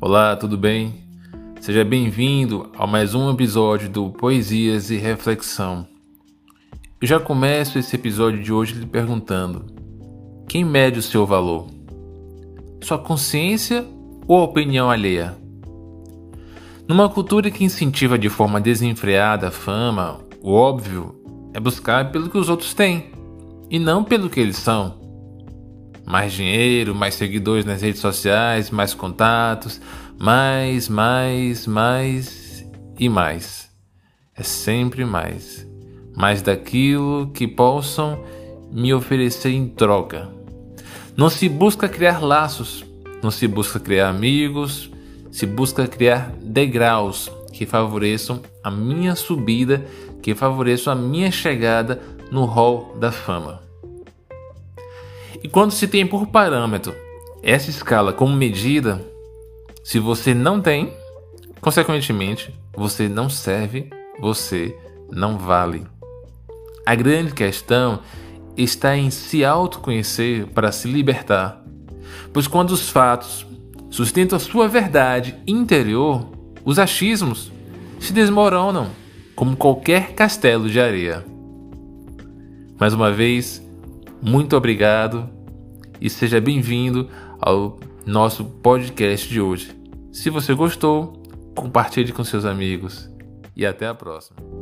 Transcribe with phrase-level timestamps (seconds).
[0.00, 0.92] Olá, tudo bem?
[1.60, 5.86] Seja bem-vindo a mais um episódio do Poesias e Reflexão.
[7.00, 9.64] Eu já começo esse episódio de hoje lhe perguntando:
[10.48, 11.68] quem mede o seu valor?
[12.82, 13.86] Sua consciência
[14.26, 15.36] ou a opinião alheia?
[16.88, 21.14] Numa cultura que incentiva de forma desenfreada a fama, o óbvio
[21.54, 23.12] é buscar pelo que os outros têm
[23.70, 25.03] e não pelo que eles são.
[26.06, 29.80] Mais dinheiro, mais seguidores nas redes sociais, mais contatos,
[30.18, 32.64] mais, mais, mais
[32.98, 33.70] e mais.
[34.36, 35.66] É sempre mais.
[36.16, 38.22] Mais daquilo que possam
[38.70, 40.28] me oferecer em troca.
[41.16, 42.84] Não se busca criar laços,
[43.22, 44.90] não se busca criar amigos,
[45.30, 49.84] se busca criar degraus que favoreçam a minha subida,
[50.20, 53.63] que favoreçam a minha chegada no hall da fama.
[55.44, 56.94] E quando se tem por parâmetro
[57.42, 59.04] essa escala como medida,
[59.84, 60.90] se você não tem,
[61.60, 64.74] consequentemente, você não serve, você
[65.12, 65.86] não vale.
[66.86, 68.00] A grande questão
[68.56, 71.62] está em se autoconhecer para se libertar.
[72.32, 73.46] Pois quando os fatos
[73.90, 76.26] sustentam a sua verdade interior,
[76.64, 77.52] os achismos
[78.00, 78.88] se desmoronam
[79.36, 81.22] como qualquer castelo de areia.
[82.80, 83.62] Mais uma vez,
[84.24, 85.28] muito obrigado
[86.00, 89.78] e seja bem-vindo ao nosso podcast de hoje.
[90.10, 91.22] Se você gostou,
[91.54, 93.10] compartilhe com seus amigos
[93.54, 94.53] e até a próxima.